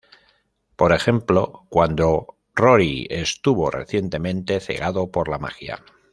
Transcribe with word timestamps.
Por 0.77 0.93
ejemplo, 0.93 1.67
cuando 1.69 2.35
Rory 2.55 3.05
estuvo 3.11 3.69
recientemente 3.69 4.59
cegado 4.59 5.11
por 5.11 5.27
la 5.29 5.37
magia. 5.37 5.85